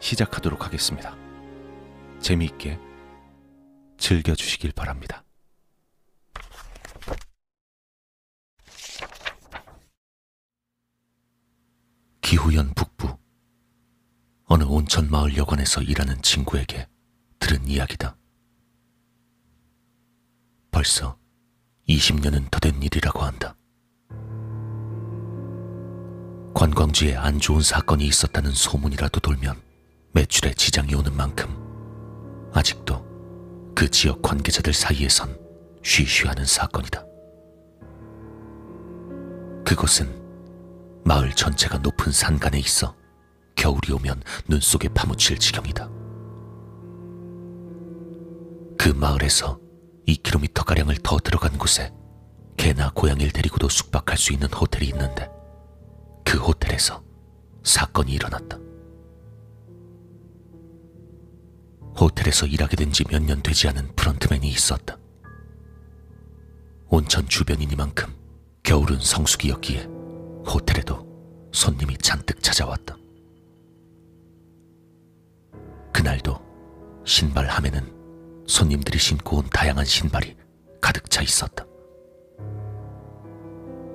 시작하도록 0.00 0.64
하겠습니다. 0.64 1.14
재미있게 2.20 2.78
즐겨주시길 3.98 4.72
바랍니다. 4.72 5.24
기후현 12.20 12.74
북부 12.74 13.16
어느 14.46 14.64
온천 14.64 15.10
마을 15.10 15.36
여관에서 15.36 15.82
일하는 15.82 16.20
친구에게 16.22 16.88
들은 17.38 17.66
이야기다. 17.66 18.16
벌써 20.70 21.18
20년은 21.88 22.50
더 22.50 22.60
된 22.60 22.82
일이라고 22.82 23.20
한다. 23.20 23.56
관광지에 26.54 27.16
안 27.16 27.38
좋은 27.40 27.62
사건이 27.62 28.06
있었다는 28.06 28.52
소문이라도 28.52 29.20
돌면 29.20 29.60
매출에 30.12 30.54
지장이 30.54 30.94
오는 30.94 31.16
만큼 31.16 31.48
아직도 32.52 33.04
그 33.74 33.88
지역 33.88 34.20
관계자들 34.22 34.72
사이에선 34.72 35.38
쉬쉬하는 35.82 36.44
사건이다. 36.44 37.04
그곳은 39.64 40.20
마을 41.04 41.30
전체가 41.32 41.78
높은 41.78 42.12
산간에 42.12 42.58
있어 42.58 42.94
겨울이 43.54 43.92
오면 43.92 44.22
눈 44.48 44.60
속에 44.60 44.88
파묻힐 44.88 45.38
지경이다. 45.38 45.88
그 48.78 48.88
마을에서 48.88 49.60
2km가량을 50.08 51.02
더 51.02 51.18
들어간 51.18 51.56
곳에 51.56 51.92
개나 52.56 52.90
고양이를 52.90 53.30
데리고도 53.30 53.68
숙박할 53.68 54.18
수 54.18 54.32
있는 54.32 54.48
호텔이 54.52 54.88
있는데 54.88 55.30
그 56.24 56.38
호텔에서 56.38 57.02
사건이 57.62 58.12
일어났다. 58.12 58.69
호텔에서 61.98 62.46
일하게 62.46 62.76
된 62.76 62.92
지 62.92 63.04
몇 63.04 63.22
년 63.22 63.42
되지 63.42 63.68
않은 63.68 63.94
프런트맨이 63.96 64.48
있었다. 64.48 64.96
온천 66.88 67.28
주변이니만큼 67.28 68.12
겨울은 68.62 68.98
성수기였기에 69.00 69.82
호텔에도 70.46 71.06
손님이 71.52 71.96
잔뜩 71.98 72.42
찾아왔다. 72.42 72.96
그날도 75.92 76.40
신발 77.04 77.46
함에는 77.48 78.44
손님들이 78.46 78.98
신고 78.98 79.38
온 79.38 79.48
다양한 79.50 79.84
신발이 79.84 80.36
가득 80.80 81.10
차 81.10 81.22
있었다. 81.22 81.64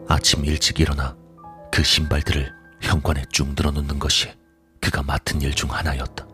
아침 0.08 0.46
일찍 0.46 0.80
일어나 0.80 1.18
그 1.72 1.84
신발들을 1.84 2.54
현관에 2.82 3.24
쭉 3.32 3.50
늘어놓는 3.56 3.98
것이 4.00 4.30
그가 4.80 5.02
맡은 5.04 5.42
일 5.42 5.54
중 5.54 5.72
하나였다. 5.72 6.28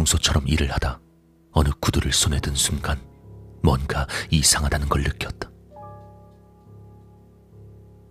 평소처럼 0.00 0.46
일을 0.48 0.70
하다 0.72 1.00
어느 1.52 1.68
구두를 1.80 2.12
손에 2.12 2.40
든 2.40 2.54
순간 2.54 2.98
뭔가 3.62 4.06
이상하다는 4.30 4.88
걸 4.88 5.02
느꼈다. 5.02 5.50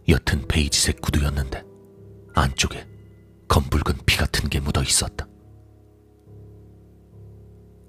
옅은 0.07 0.47
베이지색 0.47 1.01
구두였는데 1.01 1.63
안쪽에 2.35 2.88
검붉은 3.47 4.05
피 4.05 4.17
같은 4.17 4.49
게 4.49 4.59
묻어 4.59 4.83
있었다. 4.83 5.28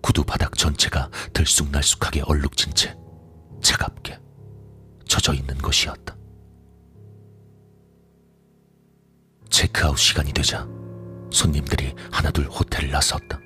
구두 0.02 0.24
바닥 0.24 0.56
전체가 0.56 1.10
들쑥날쑥하게 1.34 2.22
얼룩진 2.22 2.72
채 2.72 2.96
차갑게 3.62 4.18
젖어 5.06 5.34
있는 5.34 5.58
것이었다. 5.58 6.16
체크아웃 9.50 9.98
시간이 9.98 10.32
되자 10.32 10.66
손님들이 11.30 11.94
하나둘 12.10 12.46
호텔을 12.46 12.90
나섰다. 12.90 13.38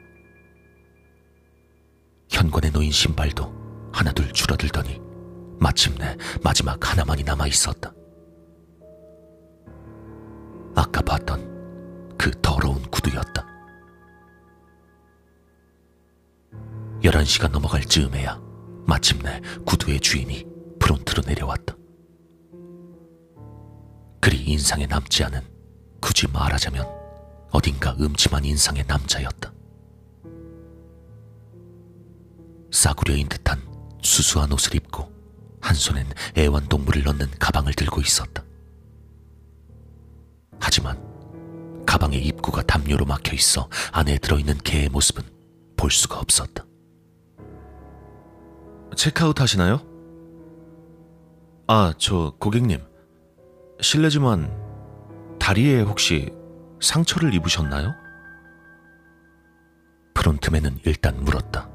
현관에 2.35 2.69
놓인 2.71 2.91
신발도 2.91 3.91
하나둘 3.93 4.33
줄어들더니 4.33 5.01
마침내 5.61 6.17
마지막 6.43 6.91
하나만이 6.91 7.23
남아 7.23 7.47
있었다. 7.47 7.93
아까 10.75 11.01
봤던 11.01 12.17
그 12.19 12.33
더러운 12.43 12.83
구두였다. 12.91 13.47
11시가 17.05 17.53
넘어갈 17.53 17.85
즈음에야 17.85 18.41
마침내 18.85 19.41
구두의 19.65 20.01
주인이 20.01 20.45
프론트로 20.81 21.23
내려왔다. 21.25 21.77
그리 24.21 24.43
인상에 24.43 24.87
남지 24.87 25.23
않은 25.23 25.41
굳이 26.01 26.27
말하자면 26.27 26.85
어딘가 27.53 27.95
음침한 28.01 28.45
인상의 28.45 28.85
남자였다. 28.89 29.53
싸구려인 32.75 33.29
듯한 33.29 33.63
수수한 34.03 34.53
옷을 34.53 34.75
입고 34.75 35.09
한 35.61 35.75
손엔 35.77 36.07
애완동물을 36.37 37.05
넣는 37.05 37.31
가방을 37.39 37.73
들고 37.73 38.01
있었다. 38.01 38.43
하지만 40.59 41.01
가방의 41.87 42.21
입구가 42.27 42.63
담요로 42.63 43.05
막혀 43.07 43.35
있어 43.35 43.71
안에 43.93 44.19
들어있는 44.19 44.59
개의 44.59 44.89
모습은 44.89 45.23
볼 45.77 45.93
수가 45.93 46.19
없었다. 46.19 46.67
체크아웃 48.97 49.41
하시나요? 49.41 49.81
아, 51.69 51.95
저 51.97 52.35
고객님. 52.41 52.83
실례지만 53.81 54.51
다리에 55.39 55.81
혹시 55.81 56.33
상처를 56.81 57.35
입으셨나요? 57.35 57.95
프론트맨은 60.15 60.81
일단 60.85 61.23
물었다. 61.23 61.74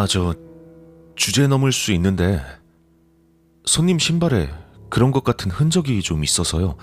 아, 0.00 0.06
저 0.06 0.34
주제 1.14 1.46
넘을 1.46 1.72
수 1.72 1.92
있는데 1.92 2.40
손님 3.66 3.98
신발에 3.98 4.48
그런 4.88 5.10
것 5.10 5.24
같은 5.24 5.50
흔적이 5.50 6.00
좀 6.00 6.24
있어서요. 6.24 6.78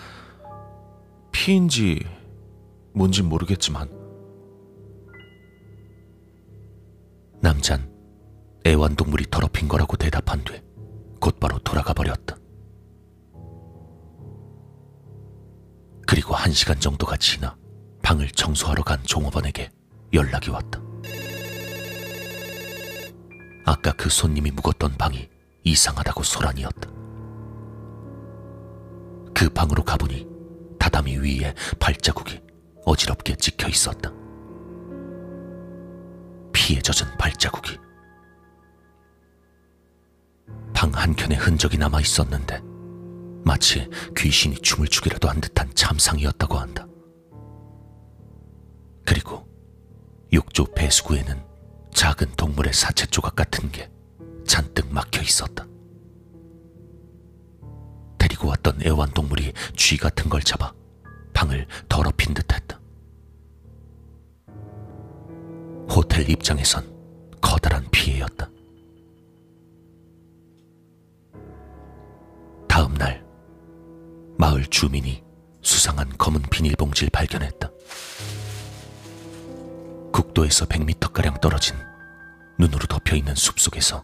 피인지 1.32 2.06
뭔진 2.94 3.28
모르겠지만 3.28 3.90
남잔 7.42 7.92
애완동물이 8.68 9.32
더럽힌 9.32 9.68
거라고 9.68 9.98
대답한 9.98 10.44
뒤 10.44 10.62
곧바로 11.20 11.58
돌아가 11.58 11.94
버렸다. 11.94 12.38
그리고 16.06 16.36
한 16.36 16.52
시간 16.52 16.80
정도가 16.80 17.18
지나 17.18 17.58
방을 18.04 18.30
청소하러 18.30 18.84
간 18.84 19.02
종업원에게 19.02 19.72
연락이 20.14 20.52
왔다. 20.52 20.87
아까 23.68 23.92
그 23.92 24.10
손님이 24.10 24.50
묵었던 24.52 24.96
방이 24.98 25.30
이상하다고 25.64 26.24
소란이었다. 26.24 26.90
그 29.36 29.50
방으로 29.54 29.84
가보니 29.84 30.26
다다미 30.80 31.18
위에 31.18 31.54
발자국이 31.78 32.40
어지럽게 32.86 33.36
찍혀 33.36 33.68
있었다. 33.68 34.10
피에 36.54 36.80
젖은 36.80 37.18
발자국이 37.18 37.78
방 40.74 40.90
한켠에 40.94 41.36
흔적이 41.36 41.78
남아 41.78 42.00
있었는데 42.00 42.62
마치 43.44 43.90
귀신이 44.16 44.56
춤을 44.60 44.88
추기라도 44.88 45.28
한 45.28 45.42
듯한 45.42 45.70
참상이었다고 45.76 46.56
한다. 46.56 46.88
그리고 49.04 49.46
욕조 50.32 50.74
배수구에는 50.74 51.57
작은 51.98 52.36
동물의 52.36 52.74
사체 52.74 53.08
조각 53.08 53.36
같은 53.36 53.72
게 53.72 53.90
잔뜩 54.46 54.94
막혀 54.94 55.20
있었다. 55.24 55.66
데리고 58.20 58.50
왔던 58.50 58.84
애완동물이 58.86 59.52
쥐 59.76 59.98
같은 59.98 60.30
걸 60.30 60.42
잡아 60.42 60.72
방을 61.34 61.66
더럽힌 61.90 62.36
듯 62.36 62.54
했다. 62.54 62.80
호텔 65.90 66.30
입장에선 66.30 66.88
커다란 67.42 67.84
피해였다. 67.90 68.48
다음 72.68 72.94
날 72.94 73.26
마을 74.38 74.68
주민이 74.68 75.24
수상한 75.64 76.16
검은 76.20 76.44
비닐봉지를 76.52 77.10
발견했다. 77.10 77.72
국도에서 80.18 80.66
100m가량 80.66 81.40
떨어진 81.42 81.76
눈으로 82.58 82.88
덮여 82.88 83.16
있는 83.16 83.36
숲속에서 83.36 84.04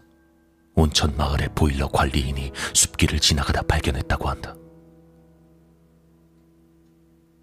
온천 0.76 1.16
마을의 1.16 1.48
보일러 1.56 1.88
관리인이 1.88 2.52
숲길을 2.72 3.18
지나가다 3.18 3.62
발견했다고 3.62 4.28
한다. 4.28 4.54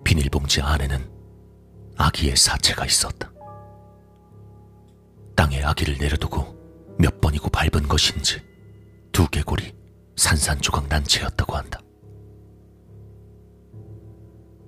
비닐봉지 0.06 0.62
안에는 0.62 1.12
아기의 1.98 2.38
사체가 2.38 2.86
있었다. 2.86 3.30
땅에 5.36 5.62
아기를 5.62 5.98
내려두고 5.98 6.96
몇 6.98 7.20
번이고 7.20 7.50
밟은 7.50 7.90
것인지 7.90 8.42
두 9.12 9.28
개골이 9.28 9.76
산산조각 10.16 10.88
난 10.88 11.04
채였다고 11.04 11.58
한다. 11.58 11.82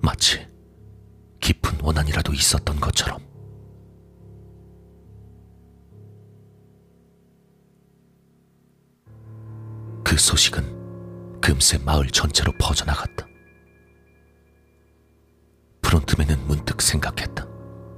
마치 0.01 0.45
깊은 1.39 1.79
원한이라도 1.81 2.33
있었던 2.33 2.81
것처럼 2.81 3.32
그 10.13 10.19
소식은 10.19 11.41
금세 11.41 11.79
마을 11.79 12.05
전체로 12.05 12.51
퍼져나갔다. 12.59 13.25
프론트맨은 15.81 16.45
문득 16.45 16.83
생각했다. 16.83 17.47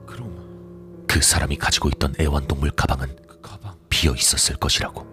그럼 0.06 1.06
그 1.10 1.22
사람이 1.22 1.58
가지고 1.58 1.90
있던 1.90 2.16
애완동물 2.18 2.72
가방은 2.72 3.14
그 3.28 3.42
가방 3.42 3.78
비어 3.90 4.14
있었을 4.14 4.56
것이라고. 4.56 5.06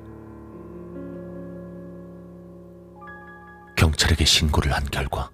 경찰에게 3.76 4.24
신고를 4.24 4.72
한 4.72 4.84
결과 4.84 5.28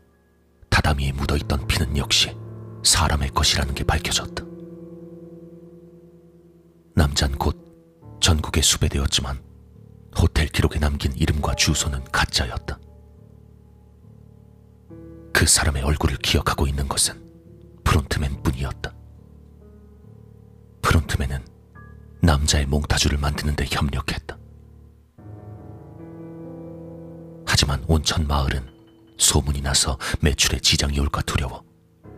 다다미에 0.71 1.13
묻어 1.13 1.37
있던 1.37 1.67
피는 1.67 1.99
역시 1.99 2.35
사람의 2.83 3.29
것이라는 3.35 3.75
게 3.75 3.85
밝혀졌다. 3.85 4.43
남잔 6.95 7.33
곧 7.33 8.19
전국에 8.23 8.63
수배되었지만 8.63 9.48
기록에 10.59 10.81
남긴 10.81 11.13
이름과 11.15 11.55
주소는 11.55 12.03
가짜였다. 12.11 12.81
그 15.33 15.47
사람의 15.47 15.85
얼굴을 15.85 16.17
기억하고 16.17 16.67
있는 16.67 16.89
것은 16.89 17.15
프론트맨 17.85 18.43
뿐이었다. 18.43 18.93
프론트맨은 20.83 21.47
남자의 22.23 22.67
몽타주를 22.67 23.19
만드는데 23.19 23.67
협력했다. 23.71 24.37
하지만 27.47 27.85
온천 27.87 28.27
마을은 28.27 28.69
소문이 29.17 29.61
나서 29.61 29.97
매출에 30.23 30.59
지장이 30.59 30.99
올까 30.99 31.23
두려워 31.23 31.63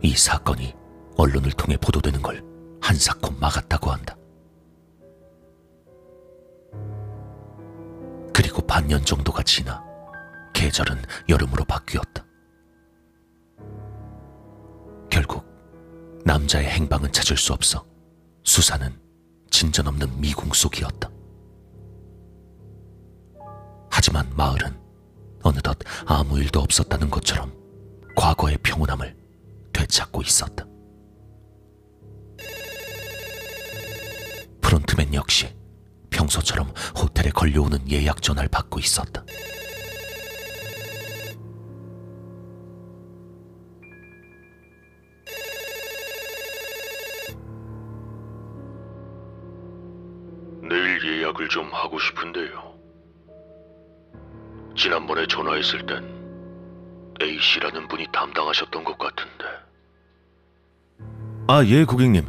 이 0.01 0.15
사건이 0.15 0.73
언론을 1.15 1.51
통해 1.51 1.77
보도되는 1.77 2.23
걸 2.23 2.43
한사코 2.81 3.33
막았다고 3.33 3.91
한다. 3.91 4.15
그리고 8.51 8.67
반년 8.67 9.05
정도가 9.05 9.43
지나 9.43 9.81
계절은 10.51 11.01
여름으로 11.29 11.63
바뀌었다. 11.63 12.25
결국 15.09 15.45
남자의 16.25 16.67
행방은 16.67 17.13
찾을 17.13 17.37
수 17.37 17.53
없어 17.53 17.85
수사는 18.43 18.93
진전 19.49 19.87
없는 19.87 20.19
미궁 20.19 20.51
속이었다. 20.51 21.09
하지만 23.89 24.29
마을은 24.35 24.77
어느덧 25.43 25.77
아무 26.05 26.37
일도 26.37 26.59
없었다는 26.59 27.09
것처럼 27.09 27.53
과거의 28.17 28.57
평온함을 28.57 29.15
되찾고 29.71 30.23
있었다. 30.23 30.65
프론트맨 34.59 35.13
역시 35.13 35.60
평소처럼 36.21 36.67
호텔에 36.99 37.31
걸려오는 37.31 37.79
예약 37.89 38.21
전화를 38.21 38.47
받고 38.49 38.79
있었다. 38.79 39.25
내일 50.61 51.21
예약을 51.23 51.49
좀 51.49 51.67
하고 51.73 51.99
싶은데요. 51.99 52.71
지난번에 54.77 55.25
전화했을 55.27 55.85
땐 55.87 56.21
A씨라는 57.19 57.87
분이 57.87 58.05
담당하셨던 58.13 58.83
것 58.83 58.97
같은데. 58.97 59.45
아, 61.47 61.65
예, 61.65 61.83
고객님. 61.83 62.25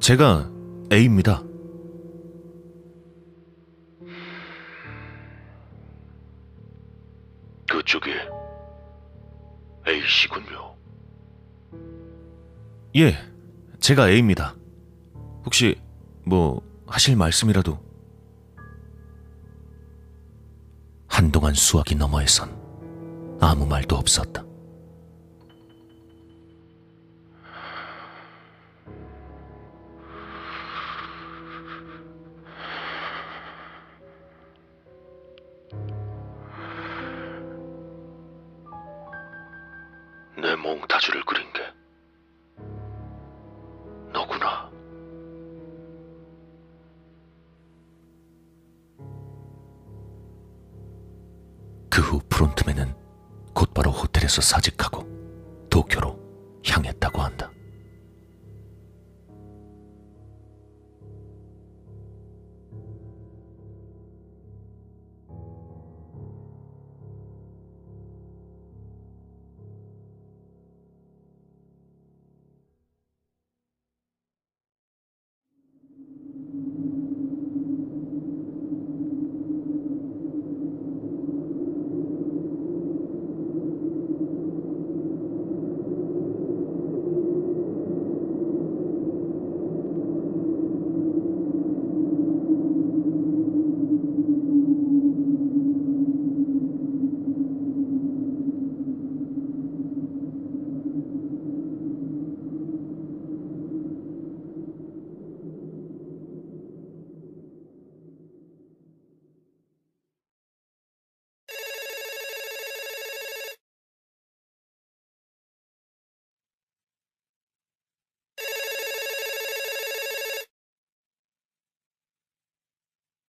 제가 0.00 0.50
A입니다. 0.92 1.42
그쪽이 7.92 8.10
A씨군요. 9.86 10.74
예, 12.96 13.14
제가 13.80 14.08
A입니다. 14.08 14.54
혹시 15.44 15.78
뭐 16.24 16.62
하실 16.86 17.16
말씀이라도 17.16 17.78
한동안 21.06 21.52
수화기 21.52 21.96
너머에선 21.96 23.36
아무 23.40 23.66
말도 23.66 23.96
없었다. 23.96 24.42
몽타주를 40.62 41.24
그린 41.24 41.50
게 41.52 41.60
너구나. 44.12 44.70
그 51.90 52.00
후 52.00 52.20
프론트맨은 52.28 52.94
곧바로 53.54 53.90
호텔에서 53.90 54.40
사직하고 54.40 55.06
도쿄로 55.70 56.18